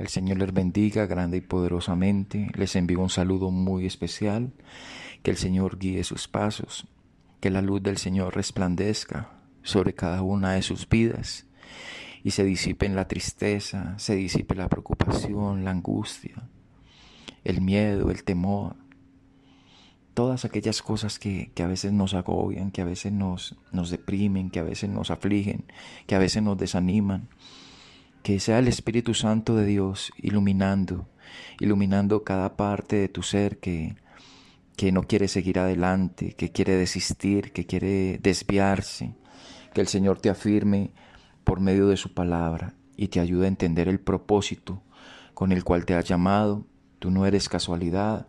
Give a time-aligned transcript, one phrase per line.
[0.00, 2.48] El Señor les bendiga grande y poderosamente.
[2.54, 4.50] Les envío un saludo muy especial.
[5.22, 6.86] Que el Señor guíe sus pasos.
[7.38, 9.30] Que la luz del Señor resplandezca
[9.62, 11.44] sobre cada una de sus vidas.
[12.24, 16.48] Y se disipe la tristeza, se disipe la preocupación, la angustia,
[17.44, 18.76] el miedo, el temor.
[20.14, 24.48] Todas aquellas cosas que, que a veces nos agobian, que a veces nos, nos deprimen,
[24.48, 25.66] que a veces nos afligen,
[26.06, 27.28] que a veces nos desaniman
[28.22, 31.08] que sea el Espíritu Santo de Dios iluminando,
[31.58, 33.96] iluminando cada parte de tu ser que,
[34.76, 39.14] que no quiere seguir adelante, que quiere desistir, que quiere desviarse,
[39.72, 40.90] que el Señor te afirme
[41.44, 44.82] por medio de su palabra y te ayude a entender el propósito
[45.34, 46.66] con el cual te ha llamado.
[46.98, 48.26] Tú no eres casualidad.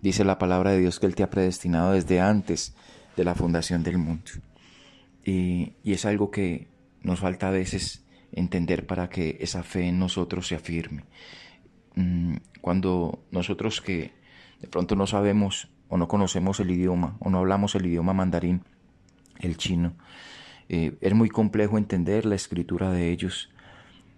[0.00, 2.74] Dice la palabra de Dios que Él te ha predestinado desde antes
[3.16, 4.30] de la fundación del mundo.
[5.24, 6.68] Y, y es algo que
[7.02, 11.04] nos falta a veces entender para que esa fe en nosotros se afirme.
[11.94, 14.12] Mm, cuando nosotros que
[14.60, 18.62] de pronto no sabemos o no conocemos el idioma o no hablamos el idioma mandarín,
[19.40, 19.94] el chino,
[20.68, 23.50] eh, es muy complejo entender la escritura de ellos,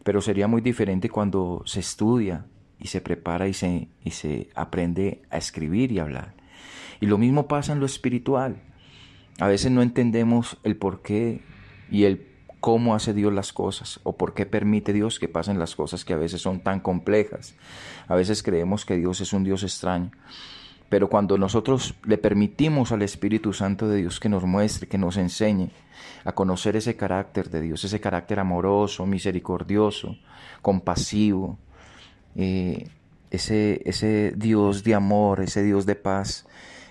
[0.04, 2.46] pero sería muy diferente cuando se estudia
[2.78, 6.34] y se prepara y se, y se aprende a escribir y hablar.
[7.00, 8.62] Y lo mismo pasa en lo espiritual.
[9.40, 11.40] A veces no entendemos el porqué
[11.90, 12.33] y el
[12.64, 16.14] cómo hace Dios las cosas o por qué permite Dios que pasen las cosas que
[16.14, 17.54] a veces son tan complejas.
[18.08, 20.10] A veces creemos que Dios es un Dios extraño.
[20.88, 25.18] Pero cuando nosotros le permitimos al Espíritu Santo de Dios que nos muestre, que nos
[25.18, 25.72] enseñe
[26.24, 30.16] a conocer ese carácter de Dios, ese carácter amoroso, misericordioso,
[30.62, 31.58] compasivo,
[32.34, 32.88] eh,
[33.30, 36.46] ese, ese Dios de amor, ese Dios de paz,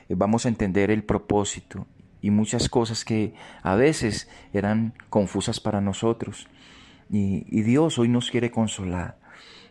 [0.07, 1.87] eh, vamos a entender el propósito
[2.23, 6.47] y muchas cosas que a veces eran confusas para nosotros.
[7.11, 9.19] Y, Dios hoy nos quiere consolar.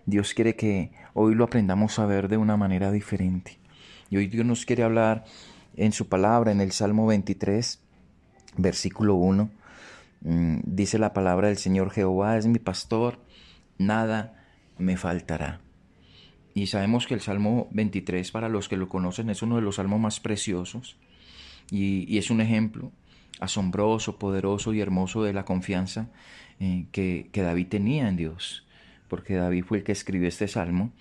[0.04, 3.58] Dios quiere que hoy lo aprendamos a ver de una manera diferente.
[4.10, 5.24] Y hoy Dios nos quiere hablar
[5.76, 7.80] en su palabra, en el Salmo 23,
[8.58, 9.50] versículo 1.
[10.20, 13.18] Mm, dice la palabra del Señor Jehová es mi pastor,
[13.78, 14.44] nada
[14.76, 15.62] me faltará.
[16.52, 19.76] Y sabemos que el Salmo 23, para los que lo conocen, es uno de los
[19.76, 20.98] salmos más preciosos
[21.70, 22.92] y, es un ejemplo
[23.40, 26.08] asombroso, poderoso y hermoso de la confianza
[26.60, 28.66] eh, que, David tenía en Dios,
[29.08, 30.92] porque David fue el que escribió este salmo,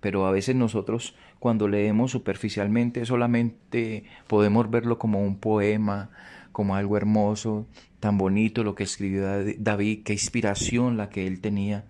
[0.00, 6.10] pero a veces nosotros cuando leemos superficialmente solamente podemos verlo como un poema,
[6.52, 7.66] como algo hermoso,
[8.00, 9.26] tan bonito lo que escribió
[9.58, 11.84] David, qué inspiración la que él tenía.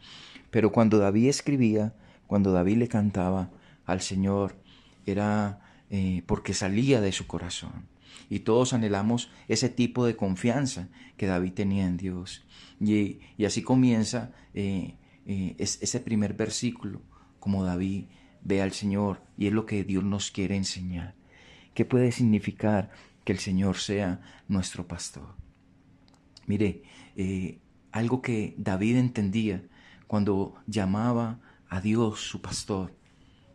[0.50, 1.94] Pero cuando David escribía,
[2.26, 3.50] cuando David le cantaba
[3.86, 4.56] al Señor,
[5.06, 7.86] era eh, porque salía de su corazón.
[8.30, 12.44] Y todos anhelamos ese tipo de confianza que David tenía en Dios.
[12.80, 14.96] Y, así comienza eh,
[15.26, 17.02] eh, ese primer versículo,
[17.41, 18.04] como David
[18.42, 21.14] ve al Señor, y es lo que Dios nos quiere enseñar.
[21.74, 22.91] ¿Qué puede significar
[23.24, 25.34] que el Señor sea nuestro pastor?
[26.46, 26.82] Mire,
[27.14, 27.60] eh,
[27.92, 29.62] algo que David entendía
[30.06, 32.94] cuando llamaba a Dios su pastor,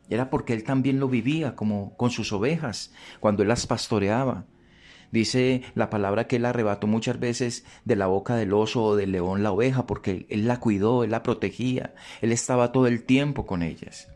[0.10, 4.46] era porque él también lo vivía como con sus ovejas, cuando él las pastoreaba.
[5.12, 9.12] Dice la palabra que él arrebató muchas veces de la boca del oso o del
[9.12, 13.46] león la oveja porque él la cuidó, él la protegía, él estaba todo el tiempo
[13.46, 14.10] con ellas.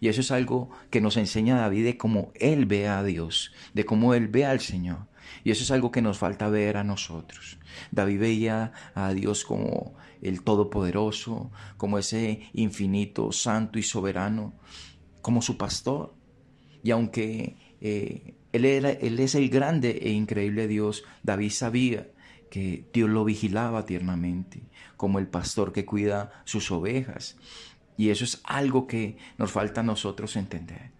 [0.00, 3.84] Y eso es algo que nos enseña David de cómo él ve a Dios, de
[3.84, 5.06] cómo él ve al Señor.
[5.44, 7.58] Y eso es algo que nos falta ver a nosotros.
[7.92, 14.54] David veía a Dios como el Todopoderoso, como ese infinito, santo y soberano,
[15.22, 16.14] como su pastor.
[16.82, 21.04] Y aunque eh, él, era, él es el grande e increíble Dios.
[21.22, 22.08] David sabía
[22.50, 24.62] que Dios lo vigilaba tiernamente,
[24.96, 27.36] como el pastor que cuida sus ovejas.
[27.96, 30.90] Y eso es algo que nos falta a nosotros entender.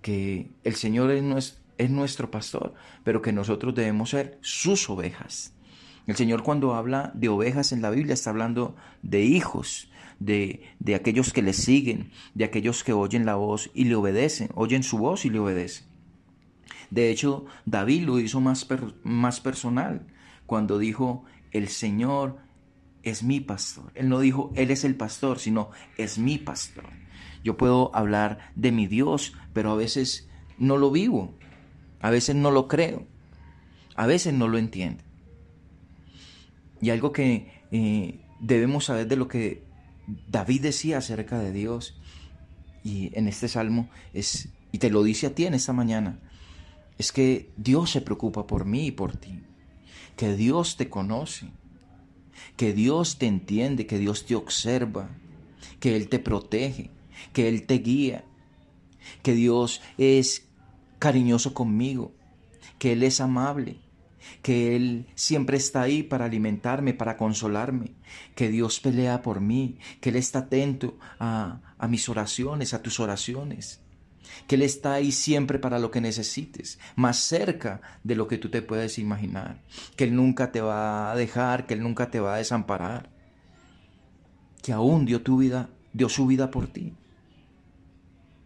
[0.00, 5.54] Que el Señor es, es nuestro pastor, pero que nosotros debemos ser sus ovejas.
[6.06, 9.88] El Señor cuando habla de ovejas en la Biblia está hablando de hijos,
[10.24, 14.48] de, de, aquellos que le siguen, de aquellos que oyen la voz y le obedecen,
[14.54, 15.86] oyen su voz y le obedecen.
[16.90, 18.66] De hecho, David lo hizo más,
[19.02, 20.06] más personal
[20.46, 22.36] cuando dijo, el Señor
[23.02, 23.90] es mi pastor.
[23.94, 26.90] Él no dijo, Él es el pastor, sino es mi pastor.
[27.42, 30.28] Yo puedo hablar de mi Dios, pero a veces
[30.58, 31.34] no lo vivo,
[32.00, 33.06] a veces no lo creo,
[33.96, 35.02] a veces no lo entiendo.
[36.80, 39.62] Y algo que eh, debemos saber de lo que
[40.06, 41.96] David decía acerca de Dios,
[42.84, 46.18] y en este salmo es, y te lo dice a ti en esta mañana,
[46.98, 49.40] es que Dios se preocupa por mí y por ti,
[50.16, 51.50] que Dios te conoce,
[52.56, 55.10] que Dios te entiende, que Dios te observa,
[55.80, 56.90] que Él te protege,
[57.32, 58.24] que Él te guía,
[59.22, 60.46] que Dios es
[60.98, 62.12] cariñoso conmigo,
[62.78, 63.80] que Él es amable,
[64.42, 67.92] que Él siempre está ahí para alimentarme, para consolarme,
[68.34, 73.80] que Dios pelea por mí, que Él está atento a, mis oraciones, a tus oraciones,
[74.46, 78.50] que Él está ahí siempre para lo que necesites, más cerca de lo que tú
[78.50, 79.62] te puedes imaginar,
[79.96, 83.10] que Él nunca te va a dejar, que Él nunca te va a desamparar,
[84.62, 86.94] que aún dio tu vida, dio su vida por ti,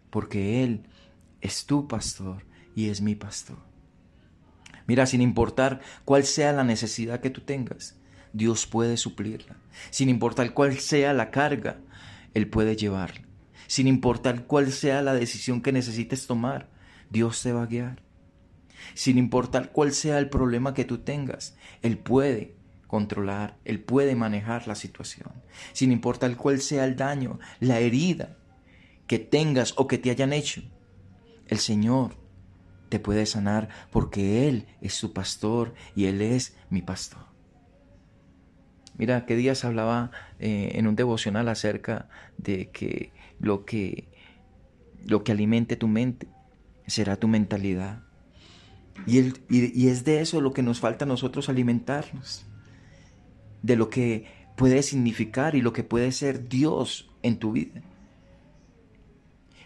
[0.09, 0.83] porque Él
[1.41, 2.43] es tu pastor
[2.75, 3.66] y es mi pastor.
[4.87, 7.99] Mira, sin importar cuál sea la necesidad que tú tengas,
[8.33, 9.57] Dios puede suplirla.
[9.89, 11.79] Sin importar cuál sea la carga,
[12.33, 13.21] Él puede llevarla.
[13.67, 16.69] Sin importar cuál sea la decisión que necesites tomar,
[17.09, 18.01] Dios te va a guiar.
[18.93, 22.55] Sin importar cuál sea el problema que tú tengas, Él puede
[22.87, 25.31] controlar, Él puede manejar la situación.
[25.73, 28.37] Sin importar cuál sea el daño, la herida
[29.05, 30.61] que tengas o que te hayan hecho,
[31.47, 32.15] el Señor
[32.89, 37.27] te puede sanar porque Él es tu pastor y Él es mi pastor.
[38.97, 44.07] Mira, qué días hablaba eh, en un devocional acerca de que lo que
[45.05, 46.27] lo que alimente tu mente
[46.87, 48.03] será tu mentalidad.
[49.05, 49.19] Y,
[49.49, 52.45] y es de eso lo que nos falta a nosotros alimentarnos.
[53.61, 54.25] De lo que
[54.55, 57.81] puede significar y lo que puede ser Dios en tu vida.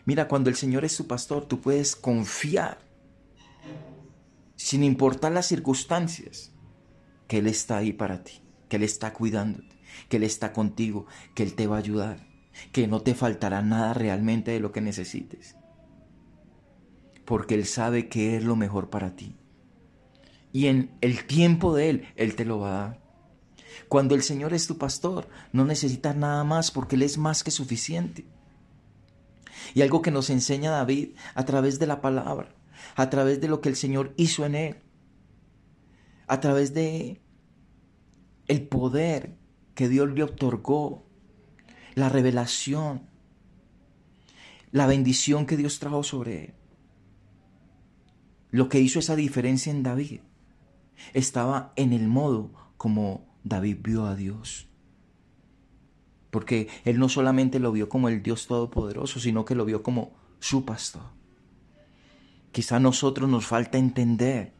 [0.06, 2.91] Mira, cuando el Señor es tu pastor, tú puedes confiar
[4.62, 6.52] sin importar las circunstancias,
[7.28, 9.76] que Él está ahí para ti, que Él está cuidándote,
[10.08, 12.28] que Él está contigo, que Él te va a ayudar,
[12.72, 15.56] que no te faltará nada realmente de lo que necesites,
[17.26, 19.36] porque Él sabe que es lo mejor para ti.
[20.54, 23.02] Y en el tiempo de Él, Él te lo va a dar.
[23.88, 27.52] Cuando el Señor es tu pastor, no necesitas nada más porque Él es más que
[27.52, 28.28] suficiente.
[29.74, 32.61] Y algo que nos enseña David a través de la palabra
[32.96, 34.76] a través de lo que el Señor hizo en él,
[36.28, 37.22] a través de
[38.48, 39.38] el poder
[39.76, 41.06] que Dios le otorgó,
[41.96, 43.10] la revelación,
[44.72, 46.54] la bendición que Dios trajo sobre él.
[48.50, 50.22] Lo que hizo esa diferencia en David
[51.14, 54.68] estaba en el modo como David vio a Dios.
[56.30, 60.14] Porque él no solamente lo vio como el Dios Todopoderoso, sino que lo vio como
[60.40, 61.21] su pastor.
[62.52, 64.54] Quizá a nosotros nos falta entender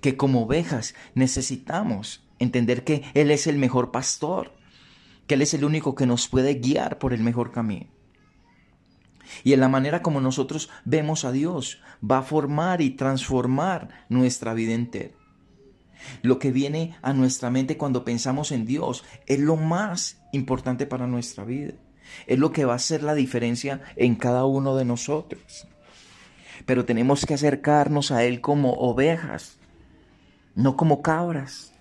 [0.00, 4.52] que como ovejas necesitamos entender que Él es el mejor pastor,
[5.26, 7.86] que Él es el único que nos puede guiar por el mejor camino.
[9.42, 14.52] Y en la manera como nosotros vemos a Dios va a formar y transformar nuestra
[14.52, 15.14] vida entera.
[16.20, 21.06] Lo que viene a nuestra mente cuando pensamos en Dios es lo más importante para
[21.06, 21.74] nuestra vida.
[22.26, 25.66] Es lo que va a hacer la diferencia en cada uno de nosotros
[26.66, 29.58] pero tenemos que acercarnos a Él como ovejas,
[30.54, 31.72] no como cabras.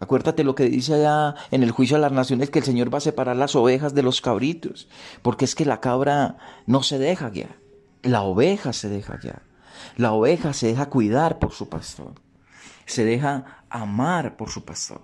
[0.00, 2.98] Acuérdate lo que dice allá en el juicio de las naciones, que el Señor va
[2.98, 4.88] a separar las ovejas de los cabritos,
[5.22, 6.36] porque es que la cabra
[6.66, 7.56] no se deja guiar,
[8.02, 9.42] la oveja se deja guiar,
[9.96, 12.14] la oveja se deja cuidar por su pastor,
[12.86, 15.02] se deja amar por su pastor.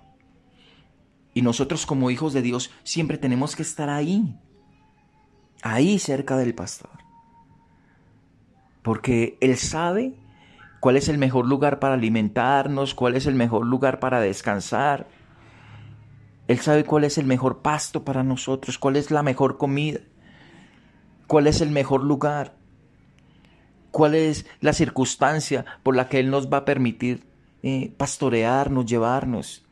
[1.33, 4.37] Y nosotros como hijos de Dios siempre tenemos que estar ahí,
[5.63, 7.00] ahí cerca del pastor
[8.81, 10.13] porque Él sabe
[10.79, 15.07] cuál es el mejor lugar para alimentarnos, cuál es el mejor lugar para descansar.
[16.47, 19.99] Él sabe cuál es el mejor pasto para nosotros, cuál es la mejor comida,
[21.27, 22.55] cuál es el mejor lugar,
[23.91, 27.27] cuál es la circunstancia por la que Él nos va a permitir
[27.63, 29.63] eh, pastorearnos, llevarnos.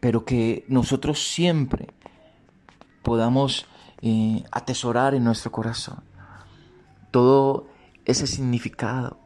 [0.00, 1.86] Pero que nosotros siempre
[3.02, 3.66] podamos
[4.02, 6.02] eh, atesorar en nuestro corazón
[7.14, 7.68] todo
[8.06, 9.20] ese significado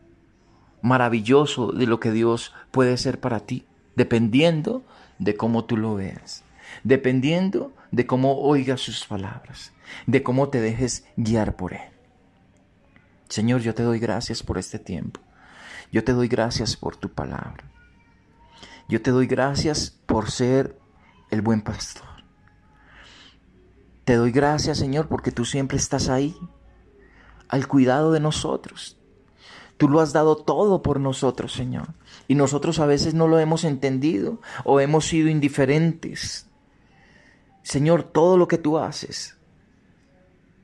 [0.83, 3.65] maravilloso de lo que Dios puede ser para ti,
[3.97, 4.85] dependiendo
[5.19, 6.45] de cómo tú lo veas,
[6.85, 9.73] dependiendo de cómo oigas sus palabras,
[10.07, 11.89] de cómo te dejes guiar por Él.
[13.31, 15.21] Señor, yo te doy gracias por este tiempo.
[15.91, 17.65] Yo te doy gracias por tu palabra.
[18.91, 20.79] Yo te doy gracias por ser
[21.31, 22.05] el buen pastor.
[24.05, 26.37] Te doy gracias, Señor, porque tú siempre estás ahí
[27.49, 28.97] al cuidado de nosotros.
[29.77, 31.95] Tú lo has dado todo por nosotros, Señor.
[32.27, 36.47] Y nosotros a veces no lo hemos entendido o hemos sido indiferentes.
[37.63, 39.37] Señor, todo lo que tú haces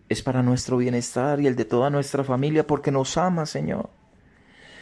[0.08, 3.90] es para nuestro bienestar y el de toda nuestra familia porque nos ama, Señor.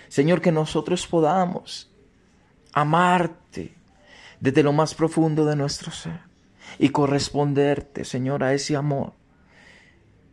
[0.08, 1.90] Señor, que nosotros podamos
[2.72, 3.74] amarte
[4.40, 6.20] desde lo más profundo de nuestro ser.
[6.78, 9.12] y corresponderte, Señor, a ese amor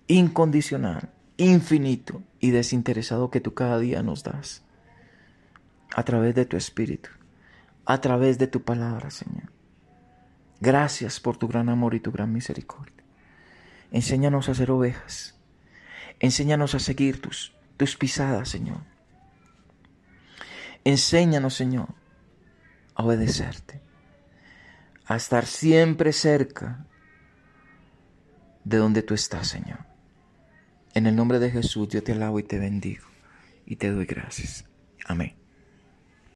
[0.08, 4.62] incondicional, infinito y desinteresado que tú cada día nos das
[5.96, 7.10] a través de tu Espíritu,
[7.86, 9.52] a través de tu palabra, Señor.
[10.60, 13.04] Gracias por tu gran amor y tu gran misericordia.
[13.92, 15.36] Enséñanos a ser ovejas.
[16.20, 18.82] Enséñanos a seguir tus, tus pisadas, Señor.
[20.84, 21.96] Enséñanos, Señor,
[22.96, 23.82] a obedecerte,
[25.06, 26.86] a estar siempre cerca
[28.66, 29.89] de donde tú estás, Señor.
[30.94, 33.06] En el nombre de Jesús yo te alabo y te bendigo
[33.66, 34.66] y te doy gracias.
[35.06, 35.36] Amén.